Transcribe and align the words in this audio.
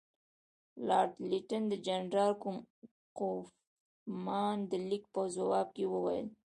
لارډ 0.87 1.13
لیټن 1.29 1.63
د 1.69 1.73
جنرال 1.85 2.31
کوفمان 3.17 4.57
د 4.71 4.73
لیک 4.89 5.03
په 5.13 5.21
ځواب 5.35 5.67
کې 5.75 5.85
وویل. 5.93 6.27